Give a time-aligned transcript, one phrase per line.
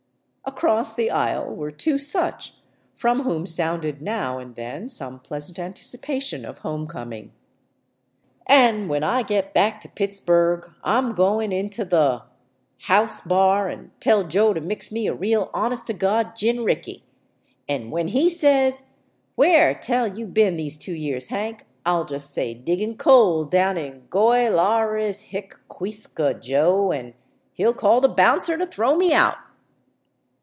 [0.43, 2.55] Across the aisle were two such,
[2.95, 7.31] from whom sounded now and then some pleasant anticipation of homecoming:"
[8.47, 12.23] An' when I get back to Pittsburgh I 'm goin' into the
[12.81, 17.05] House bar and tell Joe to mix me a real, honest to God gin ricky.
[17.69, 18.83] An' when he says
[19.35, 21.27] 'Where t'ell you been these two years.
[21.27, 27.13] Hank?' I'll jus' say' Diggin' coal down in Goyllaris— hie— quisca, Joe,' an'
[27.53, 29.37] he '11 call the bouncer to throw me out."